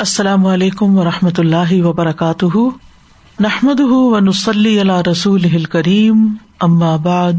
[0.00, 2.58] السلام علیکم و رحمۃ اللہ وبرکاتہ۔
[3.40, 6.28] نحمد و نسلی اللہ رسول کریم
[6.96, 7.32] بعد،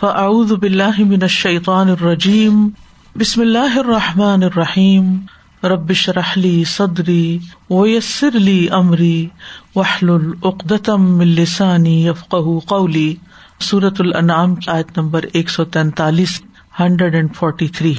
[0.00, 2.68] فاعوذ باللہ من الشیطان الرجیم۔
[3.16, 5.16] بسم اللہ الرحمٰن الرحیم۔
[5.64, 7.38] ربش رحلی صدری
[7.70, 9.26] ویسر علی عمری
[9.74, 12.34] وحل العقدم السانی یفق
[12.66, 13.14] قولی۔
[13.60, 16.42] صورت العنعام آیت نمبر ایک سو تینتالیس،
[16.80, 17.94] ہنڈریڈ اینڈ فورٹی تھری۔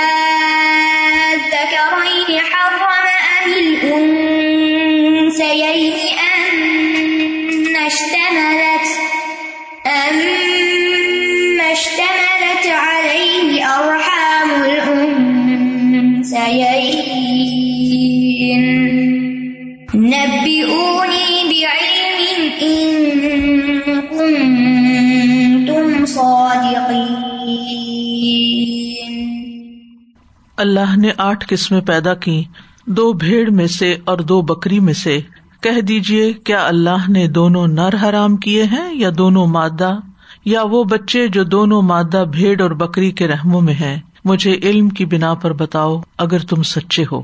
[30.65, 32.45] اللہ نے آٹھ قسمیں پیدا کی
[32.87, 35.21] دو بھیڑ میں سے اور دو بکری میں سے۔
[35.61, 39.97] کہہ دیجیے کیا اللہ نے دونوں نر حرام کیے ہیں یا دونوں مادہ؟
[40.45, 44.89] یا وہ بچے جو دونوں مادہ بھیڑ اور بکری کے رحموں میں ہیں؟ مجھے علم
[44.89, 47.23] کی بنا پر بتاؤ اگر تم سچے ہو۔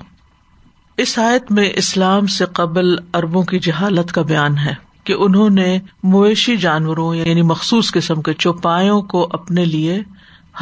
[0.96, 4.74] اس آیت میں اسلام سے قبل اربوں کی جہالت کا بیان ہے
[5.04, 10.02] کہ انہوں نے مویشی جانوروں یعنی مخصوص قسم کے چوپایوں کو اپنے لیے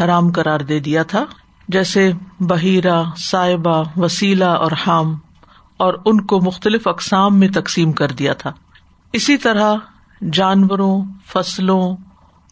[0.01, 1.25] حرام قرار دے دیا تھا۔
[1.69, 5.15] جیسے بحیرہ، صاحبہ، وسیلہ اور حام،
[5.77, 8.53] اور ان کو مختلف اقسام میں تقسیم کر دیا تھا۔
[9.13, 9.75] اسی طرح
[10.33, 11.97] جانوروں، فصلوں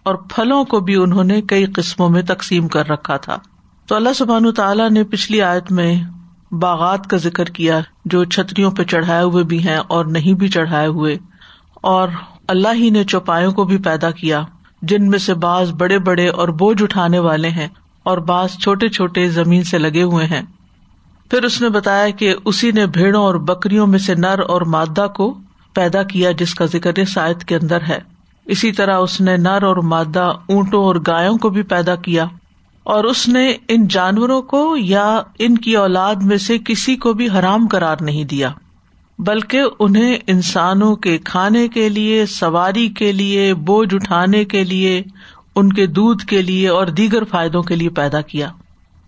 [0.02, 3.36] اور پھلوں کو بھی انہوں نے کئی قسموں میں تقسیم کر رکھا تھا۔
[3.86, 5.94] تو اللہ سبحان تعالیٰ نے پچھلی آیت میں
[6.52, 10.86] باغات کا ذکر کیا، جو چھتریوں پہ چڑھائے ہوئے بھی ہیں اور نہیں بھی چڑھائے
[10.86, 11.16] ہوئے،
[11.74, 12.08] اور
[12.48, 14.42] اللہ ہی نے چوپایوں کو بھی پیدا کیا،
[14.82, 17.68] جن میں سے بعض بڑے بڑے اور بوجھ اٹھانے والے ہیں۔
[18.06, 20.42] اور بعض چھوٹے چھوٹے زمین سے لگے ہوئے ہیں۔
[21.30, 25.06] پھر اس نے بتایا کہ اسی نے بھیڑوں اور بکریوں میں سے نر اور مادہ
[25.16, 25.38] کو
[25.74, 27.98] پیدا کیا جس کا ذکر سائد کے اندر ہے۔
[28.44, 32.26] اسی طرح اس نے نر اور مادہ اونٹوں اور گایوں کو بھی پیدا کیا۔
[32.82, 37.28] اور اس نے ان جانوروں کو یا ان کی اولاد میں سے کسی کو بھی
[37.28, 38.52] حرام قرار نہیں دیا،
[39.18, 45.02] بلکہ انہیں انسانوں کے کھانے کے لیے، سواری کے لیے، بوجھ اٹھانے کے لیے
[45.56, 48.48] ان کے دودھ کے لیے اور دیگر فائدوں کے لیے پیدا کیا۔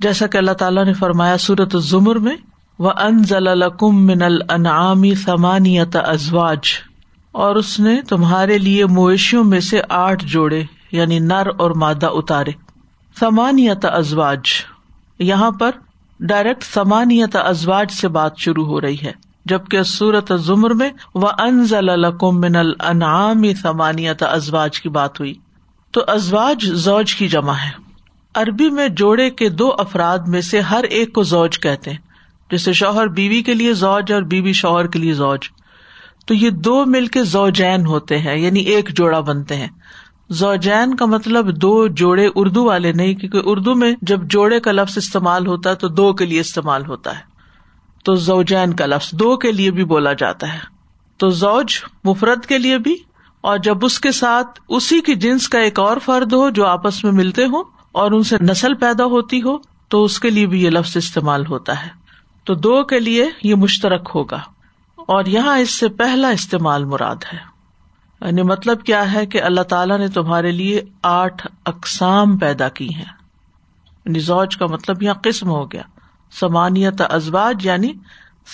[0.00, 2.36] جیسا کہ اللہ تعالیٰ نے فرمایا سورت ظمر میں
[2.78, 6.58] وہ ان ضلع من العامی سمانیت ازواج
[7.32, 12.50] اور اس نے تمہارے لیے مویشیوں میں سے آٹھ جوڑے یعنی نر اور مادہ اتارے۔
[13.20, 14.40] سمانیت ازواج۔
[15.18, 15.70] یہاں پر
[16.20, 19.12] ڈائریکٹ سمانیت ازواج سے بات شروع ہو رہی ہے،
[19.46, 25.34] جبکہ سورت ظمر میں وہ ان ضلع من العامی سمانیت ازواج کی بات ہوئی۔
[25.90, 27.70] تو ازواج زوج کی جمع ہے۔
[28.34, 31.98] عربی میں جوڑے کے دو افراد میں سے ہر ایک کو زوج کہتے ہیں،
[32.50, 35.40] جیسے شوہر بیوی کے لیے زوج اور بیوی شوہر کے لیے زوج۔
[36.26, 39.68] تو یہ دو مل کے زوجین ہوتے ہیں یعنی ایک جوڑا بنتے ہیں۔
[40.30, 44.98] زوجین کا مطلب دو جوڑے اردو والے نہیں، کیونکہ اردو میں جب جوڑے کا لفظ
[44.98, 47.22] استعمال ہوتا ہے تو دو کے لیے استعمال ہوتا ہے۔
[48.04, 50.58] تو زوجین کا لفظ دو کے لیے بھی بولا جاتا ہے۔
[51.16, 51.74] تو زوج
[52.04, 52.96] مفرد کے لیے بھی
[53.40, 57.04] اور جب اس کے ساتھ اسی کی جنس کا ایک اور فرد ہو جو آپس
[57.04, 59.56] میں ملتے ہوں اور ان سے نسل پیدا ہوتی ہو،
[59.88, 61.90] تو اس کے لیے بھی یہ لفظ استعمال ہوتا ہے۔
[62.44, 64.38] تو دو کے لیے یہ مشترک ہوگا۔
[64.96, 67.38] اور یہاں اس سے پہلا استعمال مراد ہے۔
[68.20, 73.04] یعنی مطلب کیا ہے کہ اللہ تعالیٰ نے تمہارے لیے آٹھ اقسام پیدا کی ہیں۔
[74.04, 75.82] یعنی زوج کا مطلب یہاں قسم ہو گیا۔
[76.40, 77.92] سمانیت ازواج یعنی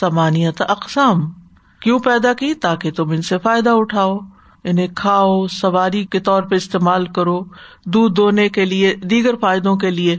[0.00, 1.30] سمانیت اقسام۔
[1.80, 4.18] کیوں پیدا کی؟ تاکہ تم ان سے فائدہ اٹھاؤ۔
[4.64, 7.40] انہیں کھاؤ، سواری کے طور پہ استعمال کرو،
[7.86, 10.16] دودھ دھونے کے لیے، دیگر فائدوں کے لیے۔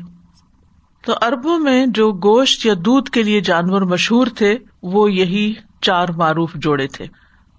[1.06, 6.10] تو اربوں میں جو گوشت یا دودھ کے لیے جانور مشہور تھے، وہ یہی چار
[6.10, 7.06] معروف جوڑے تھے۔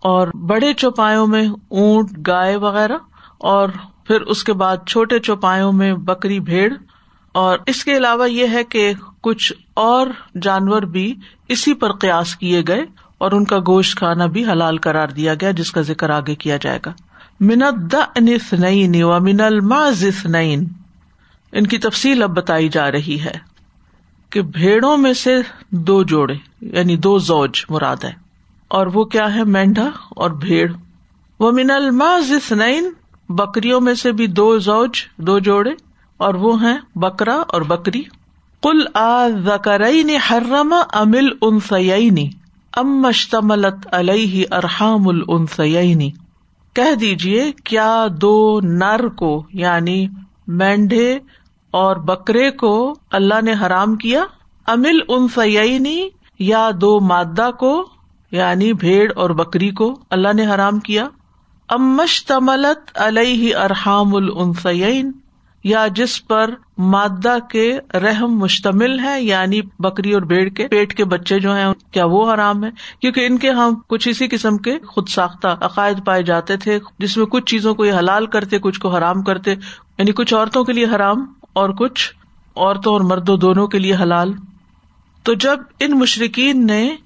[0.01, 2.97] اور بڑے چوپایوں میں اونٹ، گائے وغیرہ،
[3.39, 3.69] اور
[4.05, 6.73] پھر اس کے بعد چھوٹے چوپایوں میں بکری، بھیڑ۔
[7.33, 8.93] اور اس کے علاوہ یہ ہے کہ
[9.23, 10.07] کچھ اور
[10.43, 11.15] جانور بھی
[11.49, 12.87] اسی پر قیاس کیے گئے۔
[13.19, 16.57] اور ان کا گوشت کھانا بھی حلال کرار دیا گیا، جس کا ذکر آگے کیا
[16.57, 16.93] جائے گا۔
[17.41, 19.37] منت نئی و من
[20.25, 20.57] نئی
[21.53, 23.39] ان کی تفصیل اب بتائی جا رہی ہے
[24.31, 25.37] کہ بھیڑوں میں سے
[25.71, 28.13] دو جوڑے یعنی دو زوج مراد ہے
[28.69, 30.73] اور وہ کیا ہے؟ مینڈا اور بھیڑ۔
[31.41, 32.81] وہ من الماز نئی
[33.29, 35.71] بکریوں میں سے بھی دو زوج، دو جوڑے۔
[36.17, 38.03] اور وہ ہیں بکرا اور بکری۔
[38.63, 42.11] کل آ زکرئی نے حرما امل ان سیائی
[42.77, 46.11] ام مشتملت علیہ ارحام العنسینی
[46.75, 50.09] کہہ دیجیے کیا دو نر کو یعنی
[50.47, 51.19] مینڈے
[51.71, 54.25] اور بکرے کو اللہ نے حرام کیا؟
[54.67, 56.09] امل انفینی
[56.39, 57.89] یا دو مادہ کو
[58.33, 61.09] یعنی بھیڑ اور بکری کو اللہ نے حرام کیا؟
[61.69, 65.13] امش تملت علیہ ارحام العنفین
[65.67, 71.05] یا جس پر مادہ کے رحم مشتمل ہے یعنی بکری اور بیڑ کے پیٹ کے
[71.05, 72.71] بچے جو ہیں، کیا وہ حرام ہے؟
[73.01, 77.17] کیونکہ ان کے ہم کچھ اسی قسم کے خود ساختہ عقائد پائے جاتے تھے، جس
[77.17, 79.51] میں کچھ چیزوں کو یہ حلال کرتے، کچھ کو حرام کرتے
[79.99, 82.15] یعنی کچھ عورتوں کے لیے حرام اور کچھ
[82.57, 84.33] عورتوں اور مردوں دونوں کے لیے حلال۔
[85.23, 86.97] تو جب ان مشرقین نے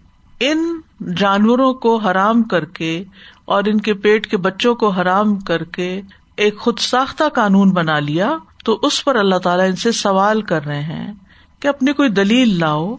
[0.41, 0.81] ان
[1.17, 3.05] جانوروں کو حرام کر کے
[3.45, 6.01] اور ان کے پیٹ کے بچوں کو حرام کر کے
[6.37, 10.65] ایک خود ساختہ قانون بنا لیا تو اس پر اللہ تعالیٰ ان سے سوال کر
[10.65, 11.15] رہے ہیں
[11.61, 12.97] کہ اپنی کوئی دلیل لاؤ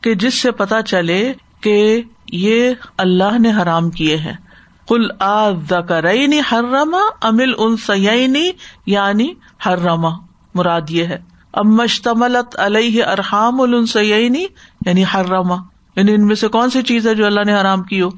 [0.00, 2.02] کہ جس سے پتا چلے کہ
[2.32, 4.32] یہ اللہ نے حرام کیے ہیں۔
[4.88, 8.50] کل آئی ہر رما امل ان سیانی
[8.86, 9.34] یعنی
[9.66, 10.10] ہر رما
[10.54, 11.18] مراد یہ ہے۔
[11.52, 14.46] امشتملت علیہ ارحام السینی
[14.86, 15.56] یعنی ہر رما
[15.96, 18.08] یعنی ان میں سے کون سی چیز ہے جو اللہ نے حرام کی ہو؟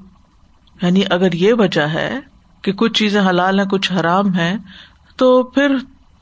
[0.82, 2.20] یعنی اگر یہ وجہ ہے
[2.62, 4.56] کہ کچھ چیزیں حلال ہیں، کچھ حرام ہیں،
[5.16, 5.76] تو پھر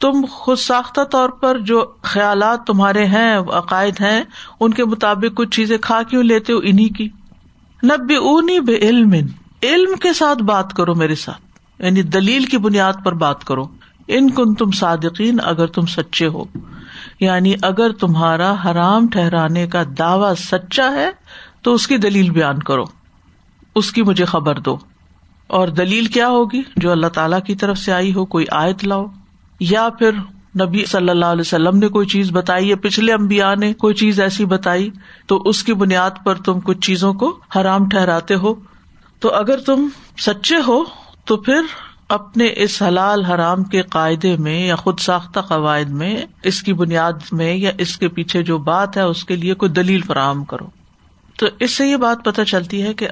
[0.05, 4.23] تم خود ساختہ طور پر جو خیالات تمہارے ہیں، عقائد ہیں،
[4.61, 7.09] ان کے مطابق کچھ چیزیں کھا کیوں لیتے ہو انہیں کی؟
[7.85, 9.13] نبی اونی بے علم
[9.63, 11.43] علم کے ساتھ بات کرو میرے ساتھ۔
[11.83, 13.65] یعنی دلیل کی بنیاد پر بات کرو۔
[14.09, 16.45] ان کن تم صادقین، اگر تم سچے ہو۔
[17.21, 21.11] یعنی اگر تمہارا حرام ٹھہرانے کا دعوی سچا ہے،
[21.63, 22.85] تو اس کی دلیل بیان کرو۔
[23.75, 24.77] اس کی مجھے خبر دو۔
[25.47, 29.07] اور دلیل کیا ہوگی؟ جو اللہ تعالی کی طرف سے آئی ہو، کوئی آیت لاؤ۔
[29.61, 30.11] یا پھر
[30.63, 34.21] نبی صلی اللہ علیہ وسلم نے کوئی چیز بتائی یا پچھلے امبیا نے کوئی چیز
[34.21, 34.91] ایسی بتائی
[35.27, 38.55] تو اس کی بنیاد پر تم کچھ چیزوں کو حرام ٹھہراتے ہو؟
[39.21, 40.85] تو اگر تم سچے ہو
[41.25, 41.61] تو پھر
[42.09, 47.13] اپنے اس حلال حرام کے قاعدے میں یا خود ساختہ قواعد میں، اس کی بنیاد
[47.33, 50.67] میں یا اس کے پیچھے جو بات ہے اس کے لیے کوئی دلیل فراہم کرو۔
[51.39, 53.09] تو اس سے یہ بات پتہ چلتی ہے کہ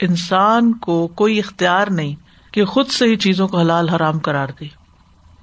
[0.00, 2.14] انسان کو کوئی اختیار نہیں
[2.52, 4.85] کہ خود سے ہی چیزوں کو حلال حرام کرار دے۔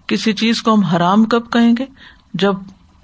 [0.08, 1.86] کسی چیز کو ہم حرام کب کہیں گے؟
[2.34, 2.54] جب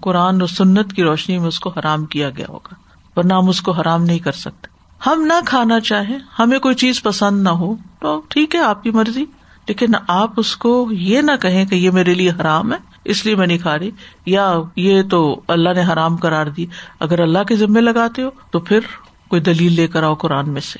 [0.01, 2.73] قرآن اور سنت کی روشنی میں اس کو حرام کیا گیا ہوگا،
[3.15, 4.67] ورنہ ہم اس کو حرام نہیں کر سکتے۔
[5.05, 8.91] ہم نہ کھانا چاہیں، ہمیں کوئی چیز پسند نہ ہو، تو ٹھیک ہے، آپ کی
[8.91, 9.25] مرضی۔
[9.67, 13.35] لیکن آپ اس کو یہ نہ کہیں کہ یہ میرے لیے حرام ہے، اس لیے
[13.35, 13.91] میں نہیں کھا رہی۔
[14.25, 16.65] یا یہ تو اللہ نے حرام کرار دی،
[16.99, 18.79] اگر اللہ کے ذمے لگاتے ہو تو پھر
[19.27, 20.79] کوئی دلیل لے کر آؤ قرآن میں سے۔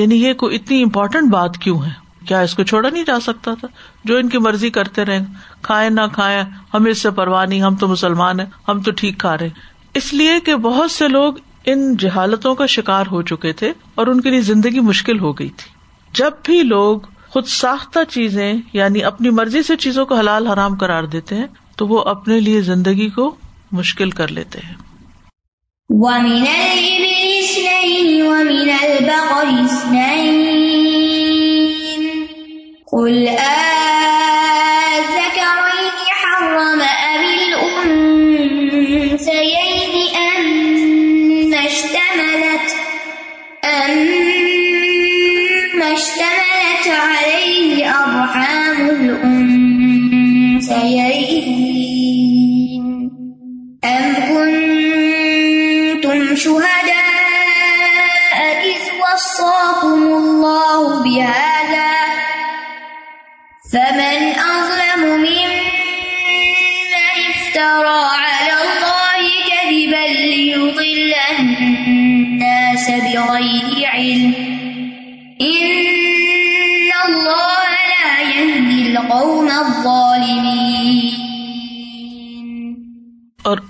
[0.00, 3.54] یعنی یہ کوئی اتنی امپورٹینٹ بات کیوں ہے؟ کیا اس کو چھوڑا نہیں جا سکتا
[3.54, 3.68] تھا؟
[4.04, 5.18] جو ان کی مرضی کرتے رہے
[5.62, 6.44] کھائے نہ کھائے
[6.74, 9.48] ہمیں اس سے پرواہ نہیں، ہم تو مسلمان ہیں، ہم تو ٹھیک کھا رہے
[9.94, 11.34] اس لیے کہ بہت سے لوگ
[11.64, 15.48] ان جہالتوں کا شکار ہو چکے تھے اور ان کے لیے زندگی مشکل ہو گئی
[15.48, 15.70] تھی۔
[16.14, 21.04] جب بھی لوگ خود ساختہ چیزیں یعنی اپنی مرضی سے چیزوں کو حلال حرام کرار
[21.04, 21.46] دیتے ہیں،
[21.76, 23.34] تو وہ اپنے لیے زندگی کو
[23.72, 24.74] مشکل کر لیتے ہیں۔
[32.92, 33.28] قل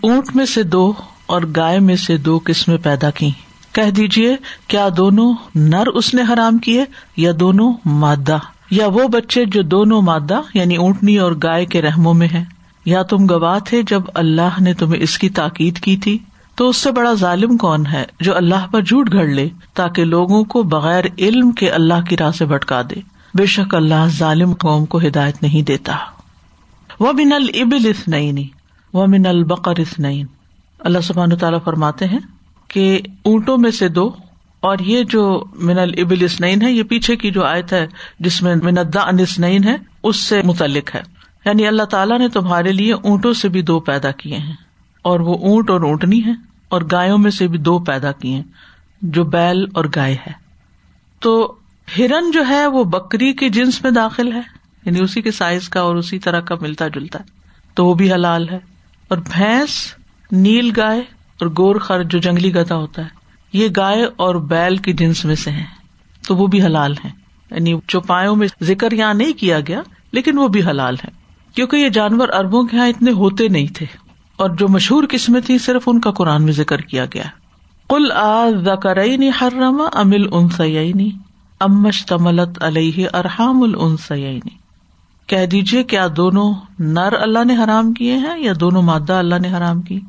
[0.08, 0.92] اونٹ میں سے دو
[1.26, 3.30] اور گائے میں سے دو قسمیں پیدا کی
[3.72, 4.36] کہہ دیجیے
[4.68, 6.84] کیا دونوں نر اس نے حرام کیے
[7.16, 8.38] یا دونوں مادہ؟
[8.70, 12.44] یا وہ بچے جو دونوں مادہ یعنی اونٹنی اور گائے کے رحموں میں ہے
[12.84, 16.18] یا تم گواہ تھے جب اللہ نے تمہیں اس کی تاکید کی تھی؟
[16.54, 20.44] تو اس سے بڑا ظالم کون ہے جو اللہ پر جھوٹ گھڑ لے تاکہ لوگوں
[20.44, 23.00] کو بغیر علم کے اللہ کی راہ سے بھٹکا دے؟
[23.34, 25.96] بے شک اللہ ظالم قوم کو ہدایت نہیں دیتا۔
[27.00, 28.48] وہ من البل اس نئی
[28.94, 30.22] وہ من البقر اس نئی
[30.78, 32.18] اللہ سبحان تعالیٰ فرماتے ہیں
[32.68, 34.10] کہ اونٹوں میں سے دو،
[34.60, 37.86] اور یہ جو من البل اسنعین ہے، یہ پیچھے کی جو آیت ہے،
[38.20, 41.00] جس میں مندا انسنعین ہے، اس سے متعلق ہے۔
[41.44, 44.54] یعنی اللہ تعالیٰ نے تمہارے لیے اونٹوں سے بھی دو پیدا کیے ہیں،
[45.02, 46.32] اور وہ اونٹ اور اونٹنی ہے
[46.68, 48.42] اور گایوں میں سے بھی دو پیدا کیے ہیں،
[49.02, 50.32] جو بیل اور گائے ہے۔
[51.20, 51.54] تو
[51.98, 54.40] ہرن جو ہے، وہ بکری کے جنس میں داخل ہے
[54.84, 57.24] یعنی اسی کے سائز کا اور اسی طرح کا ملتا جلتا ہے۔
[57.74, 58.58] تو وہ بھی حلال ہے۔
[59.08, 59.94] اور بھینس،
[60.32, 61.00] نیل گائے
[61.40, 63.08] اور گور خر جو جنگلی گدا ہوتا ہے،
[63.52, 65.64] یہ گائے اور بیل کی جنس میں سے ہے
[66.28, 67.10] تو وہ بھی حلال ہے
[67.50, 71.08] یعنی چوپایوں میں ذکر یہاں نہیں کیا گیا، لیکن وہ بھی حلال ہے
[71.54, 73.86] کیونکہ یہ جانور اربوں کے یہاں اتنے ہوتے نہیں تھے۔
[74.36, 77.24] اور جو مشہور قسمیں تھی صرف ان کا قرآن میں ذکر کیا گیا۔
[77.88, 80.92] کل آئی حرما امل ان سیائی
[81.60, 84.67] امش تملت علیہ ارحام السینی
[85.28, 89.48] کہہ دیجیے کیا دونوں نر اللہ نے حرام کیے ہیں یا دونوں مادہ اللہ نے
[89.48, 90.00] حرام کی؟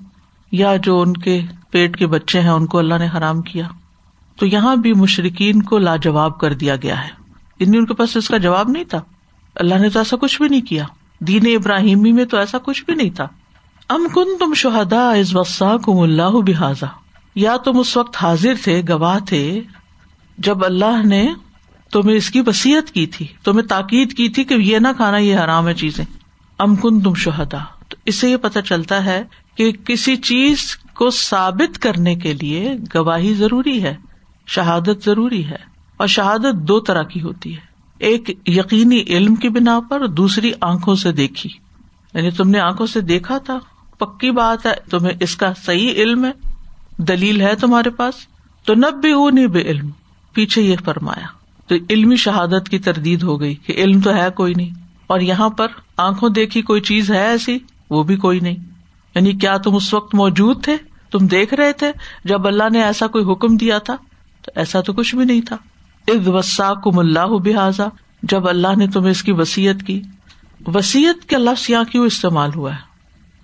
[0.51, 3.67] یا جو ان کے پیٹ کے بچے ہیں ان کو اللہ نے حرام کیا؟
[4.39, 7.09] تو یہاں بھی مشرقین کو لاجواب کر دیا گیا ہے۔
[7.59, 9.01] یعنی ان کے پاس اس کا جواب نہیں تھا۔
[9.55, 10.83] اللہ نے تو ایسا کچھ بھی نہیں کیا۔
[11.19, 13.27] دین ابراہیمی میں تو ایسا کچھ بھی نہیں تھا۔
[13.89, 16.83] ام کن تم شہدا از وسا کم اللہ بحاظ
[17.35, 19.61] یا تم اس وقت حاضر تھے، گواہ تھے،
[20.38, 21.27] جب اللہ نے
[21.91, 25.36] تمہیں اس کی وسیعت کی تھی تمہیں تاکید کی تھی کہ یہ نہ کھانا، یہ
[25.36, 26.05] حرام ہے چیزیں۔
[26.60, 27.58] ام کن تم شہدا
[27.89, 29.24] تو اس سے یہ پتا چلتا ہے
[29.55, 33.96] کہ کسی چیز کو ثابت کرنے کے لیے گواہی ضروری ہے،
[34.48, 35.58] شہادت ضروری ہے۔
[35.98, 37.62] اور شہادت دو طرح کی ہوتی ہے۔
[37.98, 41.50] ایک یقینی علم کی بنا پر، دوسری آنکھوں سے دیکھی۔
[42.13, 43.60] یعنی تم نے آنکھوں سے دیکھا تھا،
[43.98, 46.31] پکی بات ہے، تمہیں اس کا صحیح علم ہے،
[46.98, 48.13] دلیل ہے تمہارے پاس۔
[48.65, 49.89] تو نب بھی نہیں بے علم
[50.34, 51.38] پیچھے یہ فرمایا۔
[51.69, 54.69] تو علمی شہادت کی تردید ہو گئی کہ علم تو ہے کوئی نہیں،
[55.07, 57.57] اور یہاں پر آنکھوں دیکھی کوئی چیز ہے ایسی،
[57.89, 58.55] وہ بھی کوئی نہیں۔
[59.15, 60.77] یعنی کیا تم اس وقت موجود تھے؟
[61.11, 61.91] تم دیکھ رہے تھے؟
[62.25, 63.95] جب اللہ نے ایسا کوئی حکم دیا تھا،
[64.45, 65.57] تو ایسا تو کچھ بھی نہیں تھا۔
[66.07, 67.79] اد وسا کم اللہ بحاظ
[68.23, 70.01] جب اللہ نے تمہیں اس کی وسیعت کی۔
[70.67, 72.89] وسیعت کے لفظ یہاں کیوں استعمال ہوا ہے؟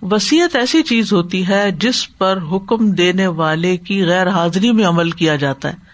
[0.02, 5.10] وسیعت ایسی چیز ہوتی ہے جس پر حکم دینے والے کی غیر حاضری میں عمل
[5.10, 5.85] کیا جاتا ہے۔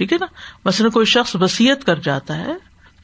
[0.00, 0.26] ٹھیک ہے نا؟
[0.64, 2.52] مثلاً کوئی شخص وسیعت کر جاتا ہے،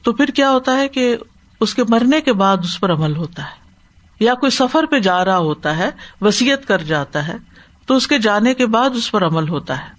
[0.03, 1.17] تو پھر کیا ہوتا ہے کہ
[1.59, 3.71] اس کے مرنے کے بعد اس پر عمل ہوتا ہے۔
[4.19, 5.89] یا کوئی سفر پہ جا رہا ہوتا ہے،
[6.21, 7.37] وسیعت کر جاتا ہے،
[7.85, 9.89] تو اس کے جانے کے بعد اس پر عمل ہوتا ہے۔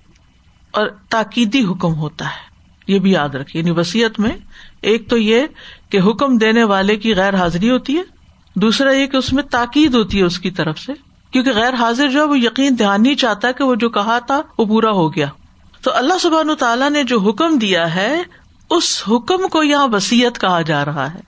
[0.71, 2.49] اور تاکیدی حکم ہوتا ہے۔
[2.87, 4.37] یہ بھی یاد رکھے یعنی وسیعت میں
[4.81, 5.47] ایک تو یہ
[5.91, 8.03] کہ حکم دینے والے کی غیر حاضری ہوتی ہے،
[8.55, 10.93] دوسرا یہ کہ اس میں تاکید ہوتی ہے اس کی طرف سے،
[11.31, 14.43] کیونکہ غیر حاضر جو ہے وہ یقین دھیان نہیں چاہتا کہ وہ جو کہا تھا
[14.59, 15.27] وہ پورا ہو گیا۔
[15.83, 18.23] تو اللہ سبحان تعالیٰ نے جو حکم دیا ہے،
[18.71, 21.21] اس حکم کو یہاں وسیعت کہا جا رہا ہے۔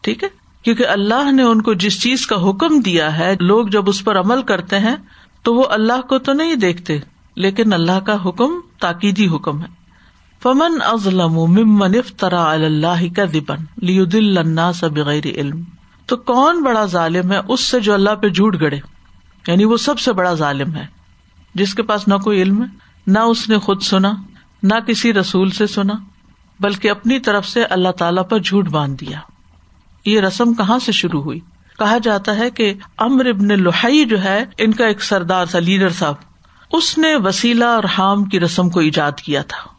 [0.00, 0.28] ٹھیک ہے؟
[0.62, 4.18] کیونکہ اللہ نے ان کو جس چیز کا حکم دیا ہے، لوگ جب اس پر
[4.18, 4.96] عمل کرتے ہیں،
[5.42, 6.98] تو وہ اللہ کو تو نہیں دیکھتے،
[7.34, 9.66] لیکن اللہ کا حکم تاکیدی حکم ہے۔
[10.42, 14.04] فمن ازلم ممن افطرا اللہ کا دبن لی
[14.88, 15.62] بغیر علم۔
[16.06, 18.78] تو کون بڑا ظالم ہے اس سے جو اللہ پہ جھوٹ گڑے؟
[19.46, 20.86] یعنی وہ سب سے بڑا ظالم ہے۔
[21.54, 24.12] جس کے پاس نہ کوئی علم ہے نہ اس نے خود سنا،
[24.62, 25.94] نہ کسی رسول سے سنا،
[26.60, 29.18] بلکہ اپنی طرف سے اللہ تعالی پر جھوٹ باندھ دیا۔
[30.04, 31.40] یہ رسم کہاں سے شروع ہوئی؟
[31.78, 35.88] کہا جاتا ہے کہ امر ابن لوہائی جو ہے، ان کا ایک سردار تھا لیڈر
[35.88, 36.14] صاحب
[36.72, 39.70] اس نے وسیلہ اور حام کی رسم کو ایجاد کیا تھا۔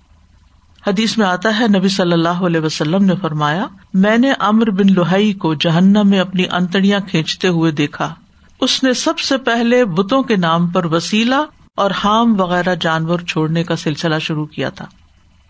[0.90, 4.94] حدیث میں آتا ہے، نبی صلی اللہ علیہ وسلم نے فرمایا، میں نے امر بن
[4.94, 8.14] لوہائی کو جہنم میں اپنی انتڑیاں کھینچتے ہوئے دیکھا۔
[8.62, 11.36] اس نے سب سے پہلے بتوں کے نام پر وسیلہ
[11.76, 14.86] اور حام وغیرہ جانور چھوڑنے کا سلسلہ شروع کیا تھا۔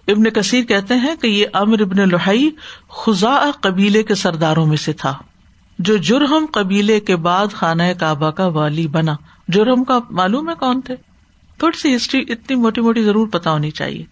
[0.07, 2.49] ابن کثیر کہتے ہیں کہ یہ امر ابن لوہائی
[2.89, 5.13] خزا قبیلے کے سرداروں میں سے تھا،
[5.79, 9.15] جو جرہم قبیلے کے بعد خانہ کعبہ کا والی بنا۔
[9.47, 10.95] جرہم کا معلوم ہے کون تھے؟
[11.57, 14.03] تھوڑی سی ہسٹری اتنی موٹی موٹی ضرور پتا ہونی چاہیے۔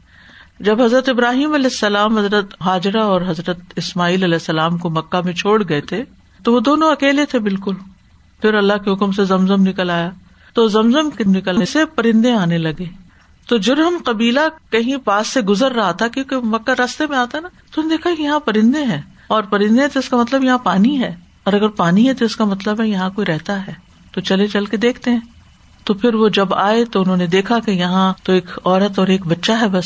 [0.59, 5.33] جب حضرت ابراہیم علیہ السلام، حضرت حاجرہ اور حضرت اسماعیل علیہ السلام کو مکہ میں
[5.33, 6.03] چھوڑ گئے تھے،
[6.43, 7.75] تو وہ دونوں اکیلے تھے بالکل۔
[8.41, 10.09] پھر اللہ کے حکم سے زمزم نکل آیا۔
[10.53, 12.85] تو زمزم کے نکلنے سے پرندے آنے لگے۔
[13.47, 17.47] تو جرم قبیلہ کہیں پاس سے گزر رہا تھا کیونکہ مکہ راستے میں آتا نا۔
[17.71, 21.15] تو دیکھا کہ یہاں پرندے ہیں اور پرندے تو اس کا مطلب یہاں پانی ہے۔
[21.43, 23.73] اور اگر پانی ہے تو اس کا مطلب ہے یہاں کوئی رہتا ہے۔
[24.11, 25.19] تو چلے چل کے دیکھتے ہیں۔
[25.83, 29.07] تو پھر وہ جب آئے تو انہوں نے دیکھا کہ یہاں تو ایک عورت اور
[29.07, 29.85] ایک بچہ ہے بس۔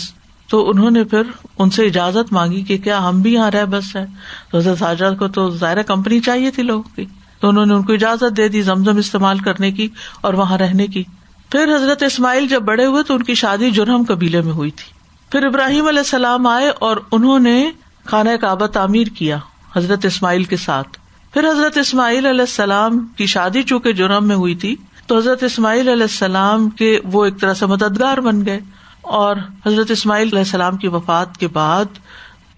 [0.50, 1.22] تو انہوں نے پھر
[1.58, 4.06] ان سے اجازت مانگی کہ کیا ہم بھی یہاں رہ بس ہے
[4.52, 7.06] تو حضرت کو تو ظاہر کمپنی چاہیے تھی لوگوں کی۔
[7.40, 9.88] تو انہوں نے ان کو اجازت دے دی زمزم استعمال کرنے کی
[10.22, 11.04] اور وہاں رہنے کی۔
[11.52, 14.94] پھر حضرت اسماعیل جب بڑے ہوئے تو ان کی شادی جرہم قبیلے میں ہوئی تھی۔
[15.32, 17.72] پھر ابراہیم علیہ السلام آئے اور انہوں نے
[18.06, 19.38] خانہ کعبہ تعمیر کیا
[19.76, 20.98] حضرت اسماعیل کے ساتھ۔
[21.34, 24.76] پھر حضرت اسماعیل علیہ السلام کی شادی چونکہ جرم میں ہوئی تھی،
[25.08, 28.60] تو حضرت اسماعیل علیہ السلام کے وہ ایک طرح سے مددگار بن گئے
[29.02, 31.86] اور حضرت اسماعیل علیہ السلام کی وفات کے بعد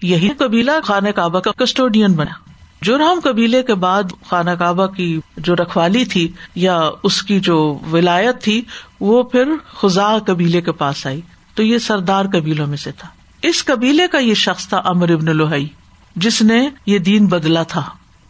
[0.01, 2.48] یہی قبیلہ خانہ کعبہ کا کسٹوڈین بنا۔
[2.81, 8.41] جرہم قبیلے کے بعد خانہ کعبہ کی جو رکھوالی تھی یا اس کی جو ولایت
[8.41, 8.61] تھی،
[8.99, 11.21] وہ پھر خزا قبیلے کے پاس آئی۔
[11.55, 13.07] تو یہ سردار قبیلوں میں سے تھا۔
[13.41, 15.67] اس قبیلے کا یہ شخص تھا امر ابن لوہئی
[16.15, 17.83] جس نے یہ دین بدلا تھا،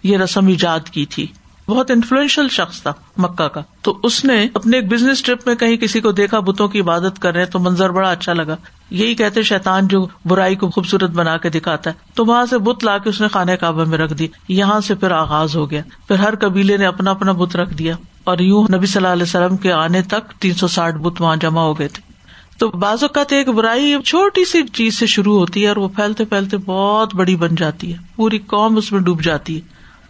[0.04, 1.28] یہ رسم ایجاد کی تھی۔
[1.68, 5.78] بہت انفلوئنشل شخص تھا مکہ کا۔ تو اس نے اپنے ایک بزنس ٹرپ میں کہیں
[5.78, 8.56] کسی کو دیکھا، بتوں کی عبادت کر رہے تو منظر بڑا اچھا لگا۔
[8.90, 12.84] یہی کہتے شیتان جو برائی کو خوبصورت بنا کے دکھاتا ہے۔ تو وہاں سے بت
[12.84, 15.82] لا کے اس نے خانہ کعبہ میں رکھ دی۔ یہاں سے پھر آغاز ہو گیا۔
[16.08, 19.24] پھر ہر قبیلے نے اپنا اپنا بت رکھ دیا۔ اور یوں نبی صلی اللہ علیہ
[19.24, 22.10] وسلم کے آنے تک تین سو ساٹھ بت وہاں جمع ہو گئے تھے۔
[22.58, 26.26] تو بعض اوقات ایک برائی چھوٹی سی چیز سے شروع ہوتی ہے اور وہ پھیلتے
[26.26, 29.62] پھیلتے بہت بڑی بن جاتی ہے۔ پوری قوم اس میں ڈوب جاتی ہے۔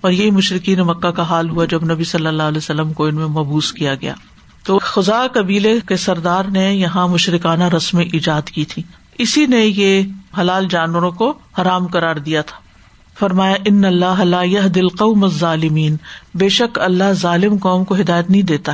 [0.02, 3.16] اور یہی مشرقین مکہ کا حال ہوا جب نبی صلی اللہ علیہ وسلم کو ان
[3.16, 4.14] میں مبوس کیا گیا۔
[4.70, 8.84] تو خزا قبیلے کے سردار نے یہاں مشرقانہ رسمیں ایجاد کی تھی۔
[9.18, 10.04] اسی نے یہ
[10.40, 12.58] حلال جانوروں کو حرام کرار دیا تھا۔
[13.20, 15.98] فرمایا، ان اللہ یہ دل قوم ظالمین
[16.36, 18.72] بے شک اللہ ظالم قوم کو ہدایت نہیں دیتا۔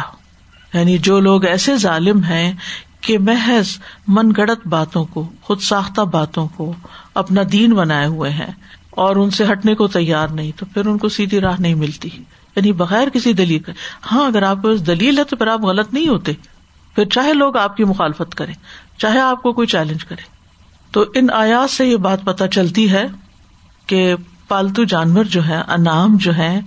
[0.73, 2.53] یعنی جو لوگ ایسے ظالم ہیں
[3.01, 3.67] کہ محض
[4.07, 6.73] من گڑت باتوں کو، خود ساختہ باتوں کو
[7.13, 8.51] اپنا دین بنائے ہوئے ہیں
[8.89, 12.09] اور ان سے ہٹنے کو تیار نہیں، تو پھر ان کو سیدھی راہ نہیں ملتی۔
[12.55, 13.71] یعنی بغیر کسی دلیل کا
[14.11, 16.31] ہاں اگر آپ کو دلیل ہے تو پھر آپ غلط نہیں ہوتے۔
[16.95, 18.53] پھر چاہے لوگ آپ کی مخالفت کریں،
[18.97, 20.21] چاہے آپ کو کوئی چیلنج کرے۔
[20.91, 23.07] تو ان آیات سے یہ بات پتہ چلتی ہے
[23.85, 24.15] کہ
[24.47, 26.59] پالتو جانور جو ہے انعام جو ہے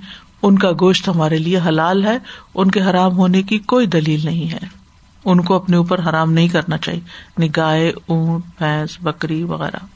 [0.43, 2.19] ان کا گوشت ہمارے لیے حلال ہے،
[2.55, 4.79] ان کے حرام ہونے کی کوئی دلیل نہیں ہے۔
[5.25, 9.87] ان کو اپنے اوپر حرام نہیں کرنا چاہیے یعنی گائے، اونٹ، بھینس، بکری وغیرہ۔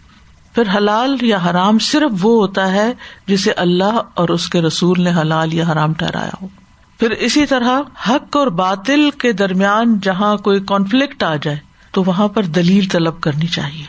[0.54, 2.92] پھر حلال یا حرام صرف وہ ہوتا ہے
[3.26, 6.48] جسے اللہ اور اس کے رسول نے حلال یا حرام ٹھہرایا ہو۔
[6.98, 11.58] پھر اسی طرح حق اور باطل کے درمیان جہاں کوئی کانفلکٹ آ جائے
[11.90, 13.84] تو وہاں پر دلیل طلب کرنی چاہیے،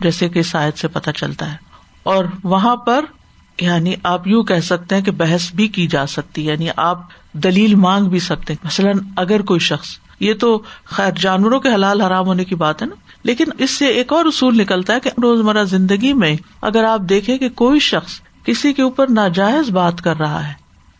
[0.00, 1.56] جیسے کہ شاید سے پتہ چلتا ہے۔
[2.02, 3.04] اور وہاں پر
[3.60, 7.00] یعنی آپ یوں کہہ سکتے ہیں کہ بحث بھی کی جا سکتی یعنی آپ
[7.32, 9.88] دلیل مانگ بھی سکتے ہیں۔ مثلاً اگر کوئی شخص،
[10.20, 12.94] یہ تو خیر جانوروں کے حلال حرام ہونے کی بات ہے نا۔
[13.24, 17.38] لیکن اس سے ایک اور اصول نکلتا ہے کہ روزمرہ زندگی میں اگر آپ دیکھیں
[17.38, 20.52] کہ کوئی شخص کسی کے اوپر ناجائز بات کر رہا ہے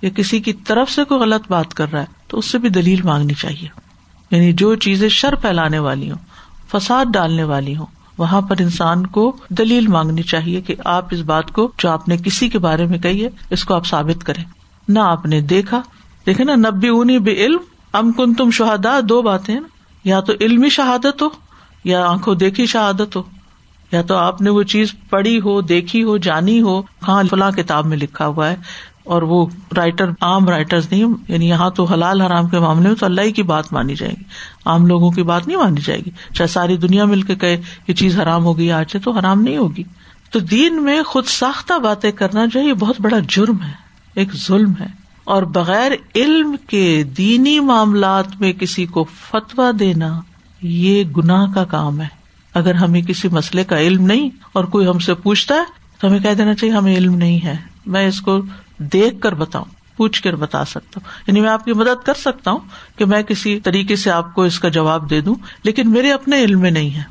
[0.02, 2.68] یا کسی کی طرف سے کوئی غلط بات کر رہا ہے، تو اس سے بھی
[2.68, 3.68] دلیل مانگنی چاہیے۔
[4.30, 6.18] یعنی جو چیزیں شر پھیلانے والی ہوں،
[6.72, 7.86] فساد ڈالنے والی ہوں،
[8.18, 12.16] وہاں پر انسان کو دلیل مانگنی چاہیے کہ آپ اس بات کو جو آپ نے
[12.16, 14.44] کسی کے بارے میں کہی ہے، اس کو آپ ثابت کریں۔
[14.88, 15.82] نہ آپ نے دیکھا
[16.26, 17.58] دیکھے نا نبی اونی بے علم
[17.92, 19.56] ام کن تم شہادا دو باتیں
[20.04, 21.28] یا تو علمی شہادت ہو
[21.84, 23.22] یا آنکھوں دیکھی شہادت ہو،
[23.92, 27.86] یا تو آپ نے وہ چیز پڑھی ہو، دیکھی ہو، جانی ہو، کہاں فلاں کتاب
[27.86, 28.56] میں لکھا ہوا ہے،
[29.04, 33.06] اور وہ رائٹر عام رائٹر نہیں یعنی یہاں تو حلال حرام کے معاملے میں تو
[33.06, 34.24] اللہ ہی کی بات مانی جائے گی،
[34.64, 37.56] عام لوگوں کی بات نہیں مانی جائے گی۔ چاہے ساری دنیا مل کے کہ
[37.88, 39.82] یہ چیز حرام ہوگی آج سے تو حرام نہیں ہوگی۔
[40.30, 43.72] تو دین میں خود ساختہ باتیں کرنا جو ہے، یہ بہت بڑا جرم ہے،
[44.14, 44.86] ایک ظلم ہے۔
[45.24, 50.20] اور بغیر علم کے دینی معاملات میں کسی کو فتوا دینا
[50.66, 52.06] یہ گناہ کا کام ہے۔
[52.54, 55.64] اگر ہمیں کسی مسئلے کا علم نہیں اور کوئی ہم سے پوچھتا ہے،
[56.00, 58.42] تو ہمیں کہہ دینا چاہیے، ہمیں علم نہیں ہے۔ میں اس کو
[58.78, 59.64] دیکھ کر بتاؤں،
[59.96, 62.58] پوچھ کر بتا سکتا ہوں۔ یعنی میں آپ کی مدد کر سکتا ہوں
[62.96, 66.44] کہ میں کسی طریقے سے آپ کو اس کا جواب دے دوں، لیکن میرے اپنے
[66.44, 67.02] علم میں نہیں ہے۔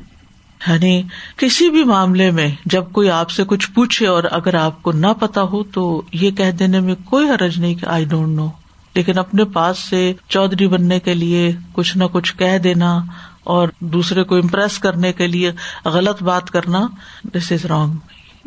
[0.66, 1.02] یعنی
[1.36, 5.06] کسی بھی معاملے میں جب کوئی آپ سے کچھ پوچھے اور اگر آپ کو نہ
[5.20, 8.48] پتا ہو، تو یہ کہہ دینے میں کوئی حرج نہیں کہ آئی ڈونٹ نو۔
[8.94, 13.04] لیکن اپنے پاس سے چودھری بننے کے لیے کچھ نہ کچھ کہہ دینا
[13.44, 15.52] اور دوسرے کو امپریس کرنے کے لیے
[15.84, 16.86] غلط بات کرنا
[17.24, 17.92] دس از رانگ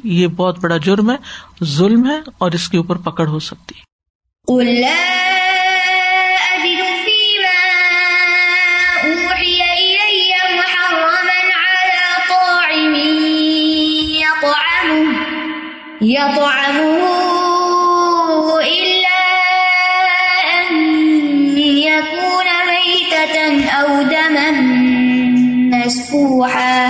[0.04, 1.16] یہ بہت بڑا جرم ہے،
[1.64, 3.74] ظلم ہے اور اس کے اوپر پکڑ ہو سکتی
[16.22, 17.17] أو
[26.08, 26.88] مسفوحا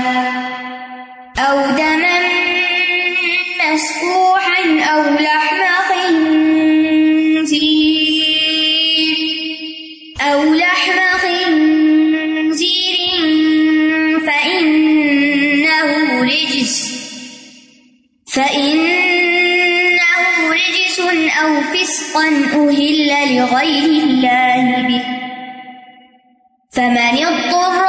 [1.39, 2.19] أو دما
[3.65, 4.61] مسفوحا
[4.93, 7.57] أو لحم خنزير
[10.21, 12.59] أو لحم خنزير
[14.27, 15.89] فإنه
[16.23, 16.75] رجس
[18.33, 20.99] فإنه رجس
[21.41, 25.05] أو فسقا أهل لغير الله به
[26.71, 27.86] فمن اضطر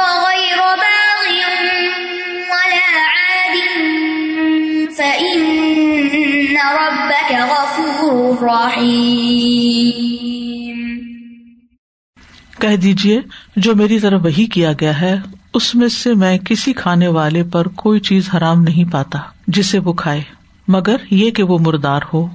[12.59, 13.21] کہہ دیجیے
[13.55, 15.19] جو میری طرف وہی کیا گیا ہے،
[15.53, 19.93] اس میں سے میں کسی کھانے والے پر کوئی چیز حرام نہیں پاتا جسے وہ
[19.93, 20.21] کھائے۔
[20.67, 22.27] مگر یہ کہ وہ مردار ہو،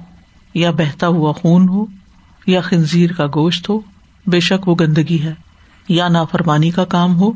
[0.53, 1.85] یا بہتا ہوا خون ہو،
[2.47, 3.79] یا خنزیر کا گوشت ہو،
[4.27, 5.33] بے شک وہ گندگی ہے،
[5.89, 7.31] یا نافرمانی کا کام ہو،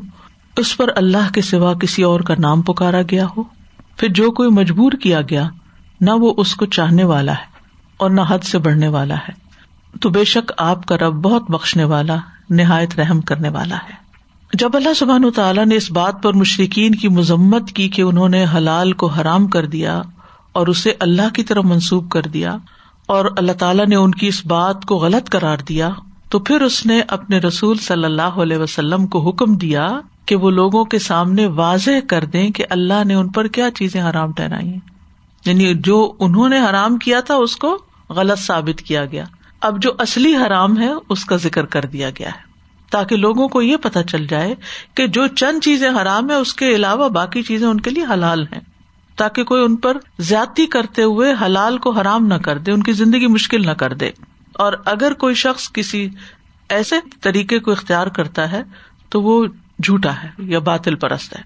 [0.56, 3.42] اس پر اللہ کے سوا کسی اور کا نام پکارا گیا ہو۔
[3.96, 5.48] پھر جو کوئی مجبور کیا گیا،
[6.00, 7.49] نہ وہ اس کو چاہنے والا ہے۔
[8.00, 9.32] اور نہ حد سے بڑھنے والا ہے۔
[10.00, 12.16] تو بے شک آپ کا رب بہت بخشنے والا،
[12.50, 14.00] نہایت رحم کرنے والا ہے۔
[14.52, 18.44] جب اللہ سبحان تعالیٰ نے اس بات پر مشرقین کی مذمت کی کہ انہوں نے
[18.54, 20.02] حلال کو حرام کر دیا
[20.52, 22.56] اور اسے اللہ کی طرف منسوب کر دیا
[23.06, 25.88] اور اللہ تعالیٰ نے ان کی اس بات کو غلط کرار دیا،
[26.28, 29.88] تو پھر اس نے اپنے رسول صلی اللہ علیہ وسلم کو حکم دیا
[30.26, 34.02] کہ وہ لوگوں کے سامنے واضح کر دیں کہ اللہ نے ان پر کیا چیزیں
[34.02, 34.76] حرام ٹہرائی
[35.44, 37.78] یعنی جو انہوں نے حرام کیا تھا اس کو
[38.10, 39.24] غلط ثابت کیا گیا۔
[39.60, 42.50] اب جو اصلی حرام ہے، اس کا ذکر کر دیا گیا ہے۔
[42.90, 44.54] تاکہ لوگوں کو یہ پتا چل جائے
[44.94, 48.42] کہ جو چند چیزیں حرام ہے اس کے علاوہ باقی چیزیں ان کے لیے حلال
[48.42, 48.60] ہیں۔
[49.16, 52.92] تاکہ کوئی ان پر زیادتی کرتے ہوئے حلال کو حرام نہ کر دے، ان کی
[52.92, 54.10] زندگی مشکل نہ کر دے۔
[54.52, 56.08] اور اگر کوئی شخص کسی
[56.68, 58.62] ایسے طریقے کو اختیار کرتا ہے،
[59.08, 59.46] تو وہ
[59.82, 61.42] جھوٹا ہے یا باطل پرست ہے۔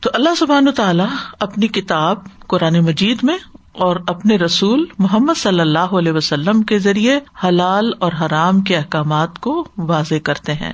[0.00, 1.08] تو اللہ سبحان تعالیٰ
[1.40, 3.38] اپنی کتاب قرآن مجید میں
[3.80, 9.38] اور اپنے رسول محمد صلی اللہ علیہ وسلم کے ذریعے حلال اور حرام کے احکامات
[9.38, 10.72] کو واضح کرتے ہیں۔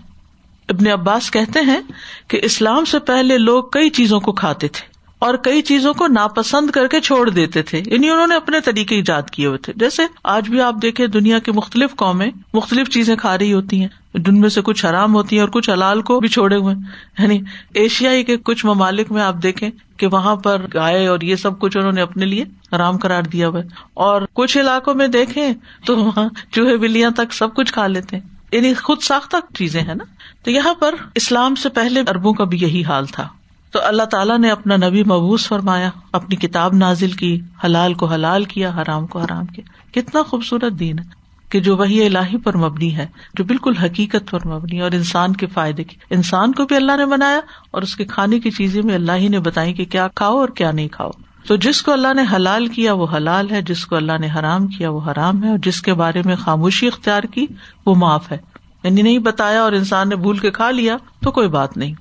[0.69, 1.81] ابن عباس کہتے ہیں
[2.29, 4.87] کہ اسلام سے پہلے لوگ کئی چیزوں کو کھاتے تھے
[5.19, 8.97] اور کئی چیزوں کو ناپسند کر کے چھوڑ دیتے تھے۔ یعنی انہوں نے اپنے طریقے
[8.97, 13.17] ایجاد کیے ہوئے تھے۔ جیسے آج بھی آپ دیکھیں دنیا کی مختلف قومیں مختلف چیزیں
[13.17, 16.21] کھا رہی ہوتی ہیں۔ جن میں سے کچھ حرام ہوتی ہیں اور کچھ حلال کو
[16.21, 16.75] بھی چھوڑے ہوئے
[17.19, 17.41] یعنی
[17.75, 21.77] ایشیائی کے کچھ ممالک میں آپ دیکھیں کہ وہاں پر گائے اور یہ سب کچھ
[21.77, 23.61] انہوں نے اپنے لیے آرام کرار دیا ہوا
[23.95, 25.53] اور کچھ علاقوں میں دیکھیں
[25.87, 28.19] تو وہاں چوہے بلیاں تک سب کچھ کھا لیتے
[28.53, 30.05] یعنی خود ساختہ چیزیں ہیں نا۔
[30.45, 33.29] تو یہاں پر اسلام سے پہلے اربوں کا بھی یہی حال تھا۔
[33.71, 38.45] تو اللہ تعالیٰ نے اپنا نبی مبوس فرمایا، اپنی کتاب نازل کی، حلال کو حلال
[38.45, 41.16] کیا، حرام کو حرام کیا۔ کتنا خوبصورت دین ہے۔
[41.51, 45.47] کہ جو وہی الہی پر مبنی ہے، جو بالکل حقیقت پر مبنی اور انسان کے
[45.47, 48.95] فائدے کی۔ انسان کو بھی اللہ نے بنایا اور اس کے کھانے کی چیزیں بھی
[48.95, 51.11] اللہ ہی نے بتائی کہ کیا کھاؤ اور کیا نہیں کھاؤ۔
[51.47, 54.67] تو جس کو اللہ نے حلال کیا وہ حلال ہے، جس کو اللہ نے حرام
[54.67, 57.47] کیا وہ حرام ہے، اور جس کے بارے میں خاموشی اختیار کی
[57.87, 58.39] وہ معاف ہے۔
[58.85, 61.95] یعنی نہیں بتایا اور انسان نے بھول کے کھا لیا تو کوئی بات نہیں۔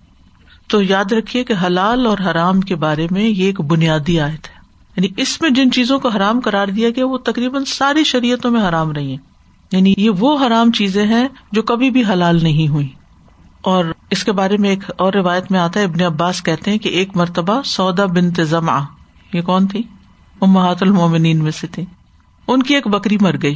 [0.68, 4.56] تو یاد رکھیے کہ حلال اور حرام کے بارے میں یہ ایک بنیادی آیت ہے۔
[4.98, 8.70] یعنی اس میں جن چیزوں کو حرام کرار دیا گیا وہ تقریباً ساری شریعتوں میں
[8.70, 9.35] حرام رہی ہیں۔
[9.72, 12.88] یعنی یہ وہ حرام چیزیں ہیں جو کبھی بھی حلال نہیں ہوئی۔
[13.62, 16.78] اور اس کے بارے میں ایک اور روایت میں آتا ہے، ابن عباس کہتے ہیں
[16.78, 18.80] کہ ایک مرتبہ سودا بنت زما
[19.34, 19.84] یہ کون تھی؟
[20.42, 21.86] وہ المومنین میں سے تھی۔
[22.48, 23.56] ان کی ایک بکری مر گئی۔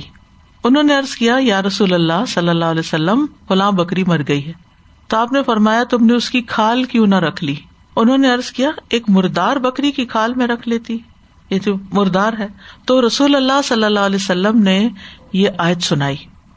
[0.63, 4.47] انہوں نے ارض کیا، یا رسول اللہ صلی اللہ علیہ وسلم، فلاں بکری مر گئی
[4.47, 4.53] ہے۔
[5.07, 7.55] تو آپ نے فرمایا، تم نے اس کی کھال کیوں نہ رکھ لی؟
[7.95, 10.97] انہوں نے ارض کیا، ایک مردار بکری کی کھال میں رکھ لیتی۔
[11.49, 12.47] یہ تو مردار ہے۔
[12.85, 14.89] تو رسول اللہ صلی اللہ علیہ وسلم نے
[15.33, 16.15] یہ آیت سنائی۔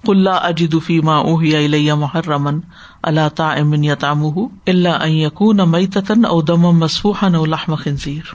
[0.08, 2.60] اللہ اجدفی ماں اوہیا محرمن
[3.02, 4.26] اللہ تعمن یا تام
[4.66, 8.34] اللہ یقون مئی تتن ادم مصفوح نلحم خنزیر۔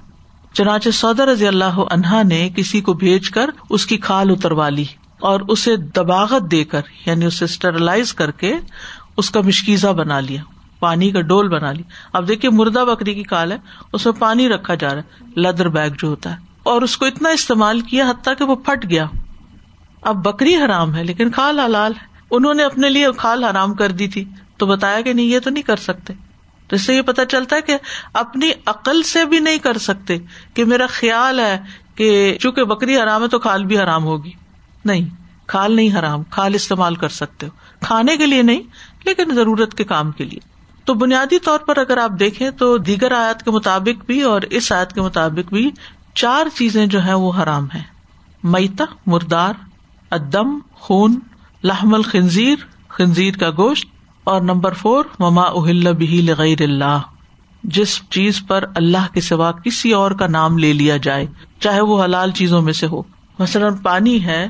[0.54, 4.86] چنانچہ سودر رضی اللہ عنہا نے کسی کو بھیج کر اس کی کھال اتروا لی
[5.20, 8.54] اور اسے دباغت دے کر یعنی اسے اسٹرلائز کر کے
[9.18, 10.42] اس کا مشکیزا بنا لیا،
[10.80, 13.58] پانی کا ڈول بنا لیا۔ اب دیکھیے مردہ بکری کی کال ہے،
[13.94, 17.06] اس میں پانی رکھا جا رہا ہے، لدر بیگ جو ہوتا ہے۔ اور اس کو
[17.06, 19.06] اتنا استعمال کیا حتیٰ کہ وہ پھٹ گیا۔
[20.08, 23.92] اب بکری حرام ہے لیکن کھال حلال ہے۔ انہوں نے اپنے لیے کھال حرام کر
[23.92, 24.26] دی تھی
[24.58, 26.14] تو بتایا کہ نہیں، یہ تو نہیں کر سکتے۔
[26.68, 27.78] تو اس سے یہ پتا چلتا ہے کہ
[28.14, 30.18] اپنی عقل سے بھی نہیں کر سکتے
[30.54, 31.60] کہ میرا خیال ہے
[31.96, 34.32] کہ چونکہ بکری حرام ہے تو کھال بھی حرام ہوگی۔
[34.86, 35.10] نہیں
[35.48, 37.52] کھال نہیں حرام کھال استعمال کر سکتے ہو۔
[37.86, 38.62] کھانے کے لیے نہیں،
[39.06, 40.40] لیکن ضرورت کے کام کے لیے۔
[40.86, 44.72] تو بنیادی طور پر اگر آپ دیکھیں تو دیگر آیات کے مطابق بھی اور اس
[44.72, 45.72] آیت کے مطابق بھی
[46.16, 47.84] چار چیزیں جو ہے وہ حرام ہے
[48.44, 49.54] میتا مردار
[50.12, 51.20] ادم خون
[51.64, 53.88] لحمل خنزیر خنزیر کا گوشت،
[54.24, 57.00] اور نمبر فور مما اہل بہی لغیر اللہ۔
[57.64, 61.26] جس چیز پر اللہ کے سوا کسی اور کا نام لے لیا جائے،
[61.60, 63.02] چاہے وہ حلال چیزوں میں سے ہو۔
[63.40, 64.48] مثلاً پانی ہے،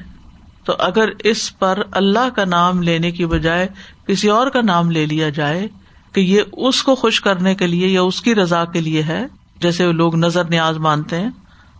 [0.63, 3.67] تو اگر اس پر اللہ کا نام لینے کی بجائے
[4.07, 5.67] کسی اور کا نام لے لیا جائے
[6.13, 9.25] کہ یہ اس کو خوش کرنے کے لیے یا اس کی رضا کے لیے ہے،
[9.59, 11.29] جیسے لوگ نظر نیاز مانتے ہیں،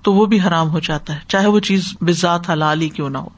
[0.01, 3.17] تو وہ بھی حرام ہو جاتا ہے، چاہے وہ چیز بزاد حلال ہی کیوں نہ
[3.17, 3.29] ہو۔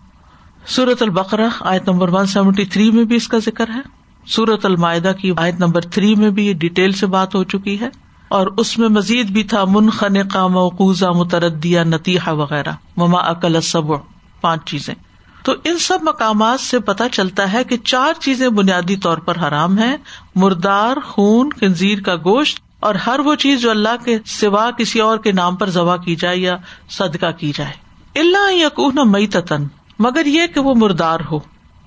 [0.65, 3.79] سورت البقرا آیت نمبر ون سیونٹی تھری میں بھی اس کا ذکر ہے۔
[4.27, 7.89] سورت المائدہ کی آیت نمبر تھری میں بھی یہ ڈیٹیل سے بات ہو چکی ہے۔
[8.27, 13.95] اور اس میں مزید بھی تھا منخنقہ موقوزہ متردیا نتیحا وغیرہ۔ مما اکل صبر
[14.41, 14.95] پانچ چیزیں۔
[15.43, 19.79] تو ان سب مقامات سے پتا چلتا ہے کہ چار چیزیں بنیادی طور پر حرام
[19.79, 19.97] ہے
[20.35, 25.17] مردار، خون کنزیر کا گوشت اور ہر وہ چیز جو اللہ کے سوا کسی اور
[25.17, 26.57] کے نام پر ذبح کی جائے یا
[26.89, 27.73] صدقہ کی جائے۔
[28.19, 29.63] اللہ یقون مئی تتن
[29.99, 31.39] مگر یہ کہ وہ مردار ہو۔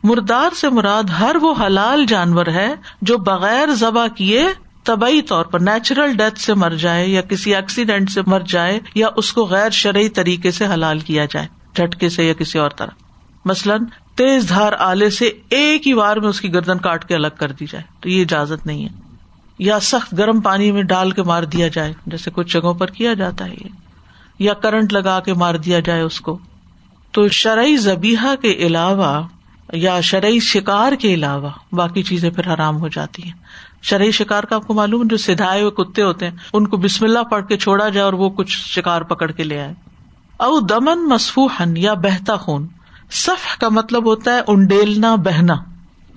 [0.02, 4.44] مردار سے مراد ہر وہ حلال جانور ہے جو بغیر ذبح کیے
[4.84, 9.08] طبی طور پر نیچرل ڈیتھ سے مر جائے یا کسی ایکسیڈینٹ سے مر جائے یا
[9.16, 11.46] اس کو غیر شرعی طریقے سے حلال کیا جائے،
[11.76, 12.90] جھٹکے سے یا کسی اور طرح۔
[13.44, 17.28] مثلاً، تیز دھار آلے سے ایک ہی بار میں اس کی گردن کاٹ کے الگ
[17.38, 18.90] کر دی جائے، تو یہ اجازت نہیں ہے۔
[19.58, 23.14] یا سخت گرم پانی میں ڈال کے مار دیا جائے، جیسے کچھ جگہوں پر کیا
[23.14, 23.54] جاتا ہے
[24.38, 26.38] یا کرنٹ لگا کے مار دیا جائے اس کو۔
[27.12, 29.28] تو شرعی زبیحا کے علاوہ
[29.72, 33.32] یا شرعی شکار کے علاوہ باقی چیزیں پھر حرام ہو جاتی ہیں۔
[33.82, 37.04] شرعی شکار کا آپ کو معلوم، جو سدھائے ہوئے کتے ہوتے ہیں، ان کو بسم
[37.04, 39.74] اللہ پڑھ کے چھوڑا جائے اور وہ کچھ شکار پکڑ کے لے آئے۔
[40.36, 42.66] او دمن مصفوحن یا بہتا خون۔
[43.10, 45.54] سف کا مطلب ہوتا ہے انڈیلنا بہنا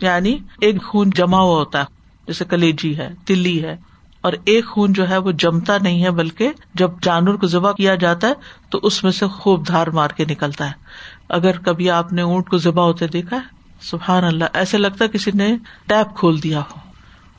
[0.02, 1.86] یعنی ایک خون جمع ہوا ہوتا ہے،
[2.28, 3.78] جیسے کلیجی ہے، تلی ہے۔
[4.26, 7.96] اور ایک خون جو ہے وہ جمتا نہیں ہے، بلکہ جب جانور کو ذبح کیا
[7.96, 8.34] جاتا ہے،
[8.70, 10.74] تو اس میں سے خوب دھار مار کے نکلتا ہے۔
[11.30, 13.42] اگر کبھی آپ نے اونٹ کو ذبح ہوتے دیکھا ہے،
[13.82, 15.58] سبحان اللہ، ایسے لگتا ہے کسی نے
[15.88, 16.80] ٹیپ کھول دیا ہو۔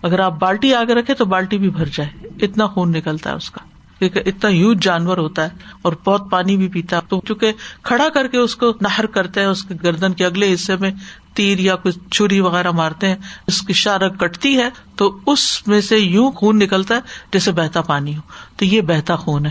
[0.03, 3.51] اگر آپ بالٹی آگے رکھے تو بالٹی بھی بھر جائے، اتنا خون نکلتا ہے اس
[3.51, 5.49] کا۔ کیونکہ اتنا یوز جانور ہوتا ہے
[5.83, 9.41] اور بہت پانی بھی پیتا ہے۔ تو چونکہ کھڑا کر کے اس کو نہر کرتے
[9.41, 10.91] ہیں، اس کے گردن کے اگلے حصے میں
[11.35, 15.81] تیر یا کچھ چھری وغیرہ مارتے ہیں، اس کی شارک کٹتی ہے، تو اس میں
[15.81, 17.01] سے یوں خون نکلتا ہے
[17.33, 18.21] جیسے بہتا پانی ہو۔
[18.57, 19.51] تو یہ بہتا خون ہے۔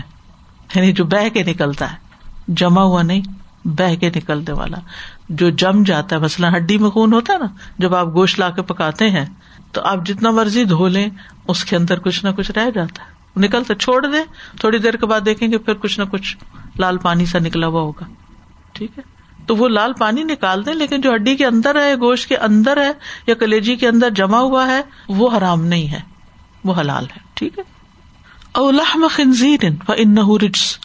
[0.74, 1.96] یعنی جو بہ کے نکلتا ہے۔
[2.48, 3.20] جمع ہوا نہیں
[3.64, 4.78] بہ کے نکلنے والا۔
[5.28, 7.46] جو جم جاتا ہے، مثلاً ہڈی میں خون ہوتا ہے نا،
[7.78, 9.26] جب آپ گوشت لا کے پکاتے ہیں،
[9.72, 11.10] تو آپ جتنا مرضی دھو لیں،
[11.48, 14.24] اس کے اندر کچھ نہ کچھ رہ جاتا ہے۔ نکلتا چھوڑ دیں،
[14.60, 16.36] تھوڑی دیر کے بعد دیکھیں گے پھر کچھ نہ کچھ
[16.78, 18.04] لال پانی سا نکلا ہوا ہوگا۔
[18.72, 19.02] ٹھیک ہے؟
[19.46, 22.76] تو وہ لال پانی نکال دیں، لیکن جو ہڈی کے اندر ہے، گوشت کے اندر
[22.76, 22.92] ہے
[23.26, 26.00] یا کلیجی کے اندر جمع ہوا ہے، وہ حرام نہیں ہے،
[26.64, 27.64] وہ حلال ہے۔ ٹھیک ہے؟
[28.52, 29.64] اولحم خنزیر
[29.96, 30.78] ان رچس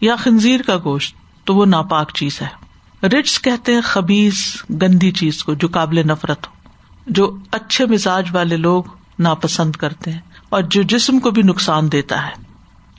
[0.00, 2.64] یا خنزیر کا گوشت، تو وہ ناپاک چیز ہے۔
[3.06, 6.52] رچس کہتے ہیں خبیز گندی چیز کو، جو قابل نفرت ہو،
[7.06, 8.84] جو اچھے مزاج والے لوگ
[9.18, 10.20] ناپسند کرتے ہیں۔
[10.54, 12.32] اور جو جسم کو بھی نقصان دیتا ہے۔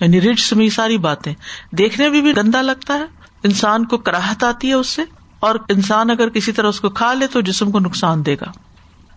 [0.02, 1.34] یعنی رچس میں ساری باتیں۔
[1.72, 3.06] دیکھنے میں بھی گندا لگتا ہے۔
[3.44, 5.02] انسان کو کراہت آتی ہے اس سے۔
[5.40, 8.52] اور انسان اگر کسی طرح اس کو کھا لے تو جسم کو نقصان دے گا۔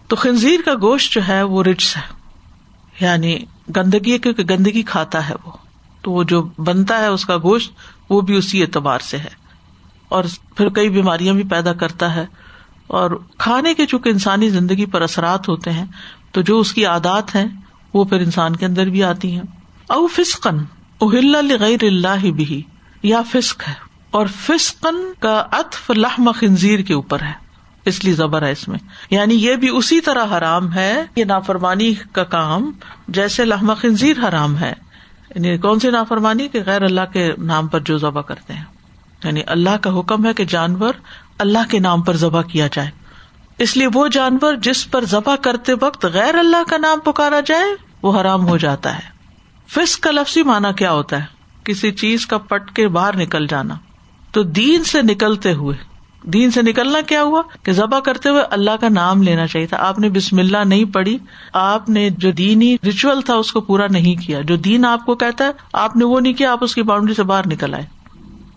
[0.07, 2.03] تو خنزیر کا گوشت جو ہے وہ رچس ہے۔
[3.01, 3.39] یعنی
[3.77, 5.53] گندگی ہے کیونکہ گندگی کھاتا ہے وہ۔
[6.03, 7.73] تو وہ جو بنتا ہے اس کا گوشت
[8.11, 9.31] وہ بھی اسی اعتبار سے ہے۔
[10.09, 10.25] اور
[10.57, 12.27] پھر کئی بیماریاں بھی پیدا کرتا ہے۔
[12.87, 15.87] اور کھانے کے چونکہ انسانی زندگی پر اثرات ہوتے ہیں،
[16.33, 17.47] تو جو اس کی عادات ہیں
[17.95, 19.43] وہ پھر انسان کے اندر بھی آتی ہیں۔
[19.87, 20.59] او فسقن
[21.01, 22.63] اہل غیر اللہ بھی
[23.03, 23.75] یا فسق ہے۔
[24.11, 27.33] اور فسقن کا اطف لحم خنزیر کے اوپر ہے۔
[27.85, 28.79] اس لیے زبر ہے اس میں۔
[29.11, 32.73] یعنی یہ بھی اسی طرح حرام ہے، یہ نافرمانی کا کام،
[33.09, 34.73] جیسے لحم خنزیر حرام ہے۔
[35.35, 38.65] یعنی کون سی نافرمانی؟ کہ غیر اللہ کے نام پر جو ذبح کرتے ہیں۔
[39.25, 40.93] یعنی اللہ کا حکم ہے کہ جانور
[41.39, 42.91] اللہ کے نام پر ذبح کیا جائے۔
[43.59, 47.65] اس لیے وہ جانور جس پر ذبح کرتے وقت غیر اللہ کا نام پکارا جائے،
[48.03, 49.19] وہ حرام ہو جاتا ہے۔
[49.69, 51.25] فس کا لفظی مانا کیا ہوتا ہے؟
[51.65, 53.75] کسی چیز کا پٹ کے باہر نکل جانا۔
[54.33, 55.77] تو دین سے نکلتے ہوئے،
[56.23, 59.77] دین سے نکلنا کیا ہوا؟ کہ ذبح کرتے ہوئے اللہ کا نام لینا چاہیے تھا۔
[59.81, 61.19] آپ نے بسم اللہ نہیں پڑھی،
[61.53, 65.15] آپ نے جو دینی ریچول تھا اس کو پورا نہیں کیا۔ جو دین آپ کو
[65.15, 67.87] کہتا ہے، آپ نے وہ نہیں کیا، آپ اس کی باؤنڈری سے باہر نکل آئے۔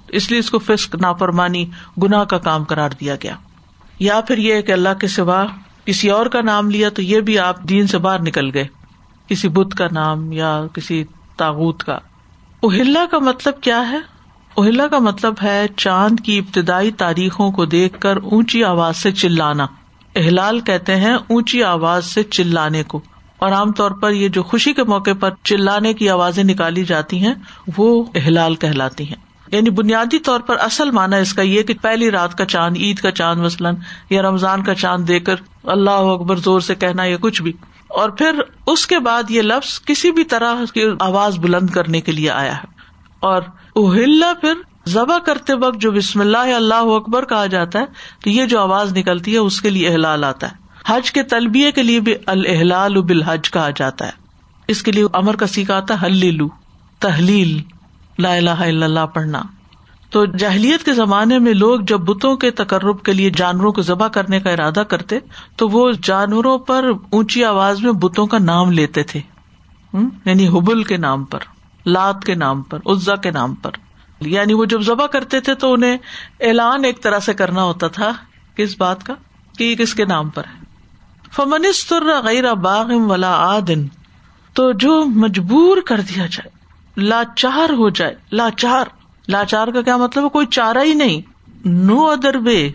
[0.08, 1.66] اس لیے اس کو فسق، نافرمانی
[2.04, 3.36] گنا کا کام کرار دیا گیا۔
[4.02, 5.46] یا پھر یہ کہ اللہ کے سوا
[5.86, 8.68] کسی اور کا نام لیا تو یہ بھی آپ دین سے باہر نکل گئے۔
[9.28, 11.04] کسی بدھ کا نام یا کسی
[11.38, 12.00] تاغت کا۔
[12.64, 13.98] اہلا کا مطلب کیا ہے؟
[14.58, 19.68] اہلا کا مطلب ہے چاند کی ابتدائی تاریخوں کو دیکھ کر اونچی آواز سے چلانا۔
[20.16, 23.02] احلال کہتے ہیں اونچی آواز سے چلانے کو۔
[23.38, 27.20] اور عام طور پر یہ جو خوشی کے موقع پر چلانے کی آوازیں نکالی جاتی
[27.20, 27.34] ہیں،
[27.78, 32.12] وہ احلال کہلاتی ہیں۔ یعنی بنیادی طور پر اصل مانا اس کا یہ کہ پہلی
[32.12, 33.76] رات کا چاند، عید کا چاند مثلاً،
[34.10, 37.54] یا رمضان کا چاند دے کر اللہ اکبر زور سے کہنا یا کچھ بھی۔
[37.88, 42.12] اور پھر اس کے بعد یہ لفظ کسی بھی طرح کی آواز بلند کرنے کے
[42.12, 42.66] لیے آیا ہے۔
[43.20, 43.42] اور
[43.76, 44.54] اہلا پھر
[44.88, 47.86] ذبح کرتے وقت جو بسم اللہ اللہ اکبر کہا جاتا ہے،
[48.24, 51.72] تو یہ جو آواز نکلتی ہے، اس کے لیے احلال آتا ہے۔ حج کے تلبیے
[51.72, 54.12] کے لیے بھی الحلال بالحج کہا جاتا ہے۔
[54.68, 56.48] اس کے لیے امر کا سیکھا آتا ہے ہل
[57.00, 57.81] تحلیل۔
[58.20, 59.42] لا الہ الا اللہ پڑھنا۔
[60.10, 64.08] تو جہلیت کے زمانے میں لوگ جب بتوں کے تقرب کے لیے جانوروں کو ذبح
[64.08, 65.20] کرنے کا ارادہ کرتے،
[65.56, 69.22] تو وہ جانوروں پر اونچی آواز میں بتوں کا نام لیتے تھے۔
[70.26, 71.40] یعنی حبل کے نام پر،
[71.86, 73.72] لات کے نام پر، عزا کے نام پر۔
[74.20, 75.98] یعنی وہ جب ذبح کرتے تھے تو انہیں
[76.40, 78.12] اعلان ایک طرح سے کرنا ہوتا تھا۔
[78.56, 79.14] کس بات کا؟
[79.58, 80.66] کہ یہ کس کے نام پر ہے؟
[81.32, 83.88] فمنستر غیر باغ ولا آدن
[84.54, 86.61] تو جو مجبور کر دیا جائے۔
[86.98, 88.86] لاچار ہو جائے۔ لاچار۔
[89.28, 91.22] لاچار کا کیا مطلب کوئی چارہ ہی نہیں۔
[91.66, 92.70] نو ادر بے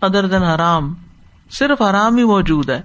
[0.00, 0.94] ادر دن حرام
[1.50, 2.82] صرف حرام ہی موجود ہے۔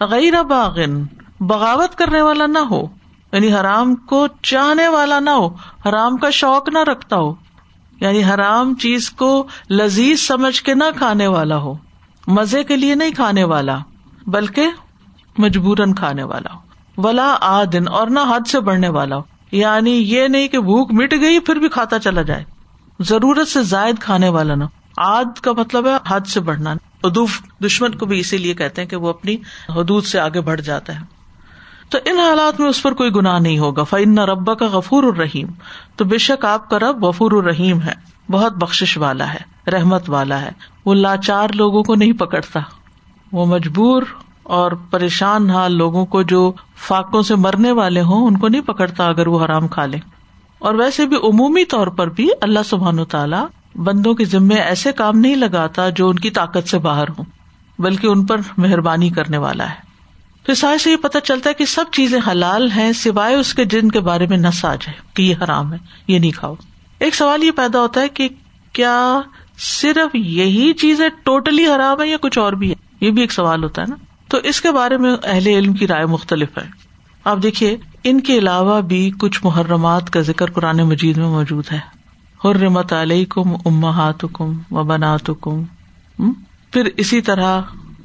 [0.00, 1.04] غیر باغن،
[1.40, 2.82] بغاوت کرنے والا نہ ہو۔
[3.32, 5.48] یعنی حرام کو چاہنے والا نہ ہو۔
[5.88, 7.34] حرام کا شوق نہ رکھتا ہو۔
[8.00, 11.74] یعنی حرام چیز کو لذیذ سمجھ کے نہ کھانے والا ہو۔
[12.26, 13.78] مزے کے لیے نہیں کھانے والا،
[14.26, 14.66] بلکہ
[15.38, 16.58] مجبورن کھانے والا ہو۔
[17.08, 20.92] ولا آ دن اور نہ حد سے بڑھنے والا ہو۔ یعنی یہ نہیں کہ بھوک
[20.92, 22.44] مٹ گئی پھر بھی کھاتا چلا جائے۔
[23.00, 24.64] ضرورت سے زائد کھانے والا نہ
[24.96, 28.88] آد کا مطلب ہے حد سے بڑھنا۔ ادوف دشمن کو بھی اسی لیے کہتے ہیں
[28.88, 29.36] کہ وہ اپنی
[29.68, 31.04] حدود سے آگے بڑھ جاتا ہے۔
[31.88, 35.46] تو ان حالات میں اس پر کوئی گناہ نہیں ہوگا۔ فن ربا کا غفور الرحیم
[35.96, 37.92] تو بے شک آپ کا رب غفور الرحیم ہے۔
[38.30, 40.50] بہت بخش والا ہے، رحمت والا ہے۔
[40.84, 42.60] وہ لاچار لوگوں کو نہیں پکڑتا۔
[43.32, 44.02] وہ مجبور
[44.42, 46.52] اور پریشان حال لوگوں کو جو
[46.86, 50.00] فاقوں سے مرنے والے ہوں، ان کو نہیں پکڑتا اگر وہ حرام کھا لیں
[50.58, 54.92] اور ویسے بھی عمومی طور پر بھی اللہ سبحان و تعالیٰ بندوں کے ذمے ایسے
[54.92, 57.24] کام نہیں لگاتا جو ان کی طاقت سے باہر ہوں،
[57.78, 59.74] بلکہ ان پر مہربانی کرنے والا ہے۔
[60.42, 63.64] تو سائے سے یہ پتا چلتا ہے کہ سب چیزیں حلال ہیں، سوائے اس کے
[63.64, 66.54] جن کے بارے میں نس آ جائے کہ یہ حرام ہے، یہ نہیں کھاؤ۔
[66.98, 68.28] ایک سوال یہ پیدا ہوتا ہے کہ
[68.72, 69.20] کیا
[69.58, 73.64] صرف یہی چیزیں ٹوٹلی حرام ہے یا کچھ اور بھی ہے یہ بھی ایک سوال
[73.64, 73.96] ہوتا ہے نا۔
[74.34, 76.62] تو اس کے بارے میں اہل علم کی رائے مختلف ہے۔
[77.24, 81.78] آپ دیکھیے، ان کے علاوہ بھی کچھ محرمات کا ذکر قرآن مجید میں موجود ہے۔
[82.44, 85.62] حرمت علیہ کم امہات کم و بنات کم
[86.72, 87.60] پھر اسی طرح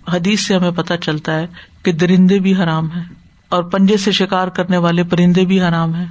[0.08, 1.48] حدیث سے ہمیں پتہ چلتا ہے
[1.84, 3.04] کہ درندے بھی حرام ہے
[3.50, 6.06] اور پنجے سے شکار کرنے والے پرندے بھی حرام ہے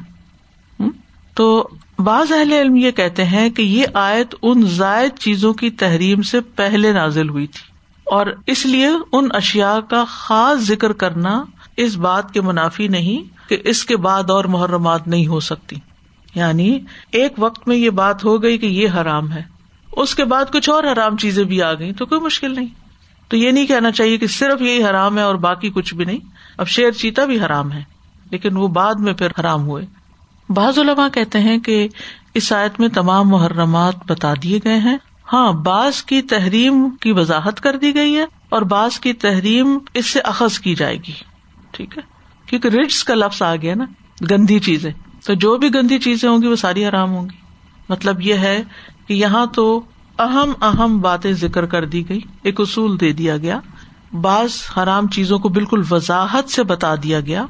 [1.35, 6.23] تو بعض اہل علم یہ کہتے ہیں کہ یہ آیت ان زائد چیزوں کی تحریم
[6.23, 7.68] سے پہلے نازل ہوئی تھی۔
[8.11, 11.45] اور اس لیے ان اشیا کا خاص ذکر کرنا
[11.77, 15.77] اس بات کے منافی نہیں کہ اس کے بعد اور محرمات نہیں ہو سکتی۔
[16.35, 16.79] یعنی
[17.13, 19.43] ایک وقت میں یہ بات ہو گئی کہ یہ حرام ہے،
[19.97, 22.67] اس کے بعد کچھ اور حرام چیزیں بھی آ گئی تو کوئی مشکل نہیں۔
[23.29, 26.19] تو یہ نہیں کہنا چاہیے کہ صرف یہی حرام ہے اور باقی کچھ بھی نہیں۔
[26.59, 27.83] اب شیر چیتا بھی حرام ہے،
[28.31, 29.87] لیکن وہ بعد میں پھر حرام ہوئے۔
[30.49, 31.89] بعض علماء کہتے ہیں کہ
[32.35, 34.99] اس آیت میں تمام محرمات بتا دیے گئے ہیں۔
[35.33, 40.07] ہاں بعض کی تحریم کی وضاحت کر دی گئی ہے اور بعض کی تحریم اس
[40.07, 41.13] سے اخذ کی جائے گی۔
[41.71, 42.03] ٹھیک ہے؟
[42.47, 43.85] کیونکہ رچس کا لفظ آ گیا نا،
[44.31, 44.93] گندی چیزیں۔
[45.25, 47.37] تو جو بھی گندی چیزیں ہوں گی، وہ ساری حرام ہوں گی۔
[47.89, 48.63] مطلب یہ ہے
[49.07, 49.81] کہ یہاں تو
[50.19, 53.61] اہم اہم باتیں ذکر کر دی گئی، ایک اصول دے دیا گیا۔
[54.13, 57.47] بعض حرام چیزوں کو بالکل وضاحت سے بتا دیا گیا،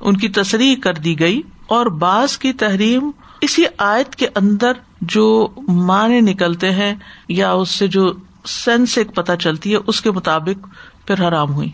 [0.00, 5.48] ان کی تصریح کر دی گئی اور بعض کی تحریم اسی آیت کے اندر جو
[5.68, 6.94] معنی نکلتے ہیں
[7.28, 8.12] یا اس سے جو
[8.44, 10.66] سینس ایک پتہ چلتی ہے، اس کے مطابق
[11.06, 11.70] پھر حرام ہوئی۔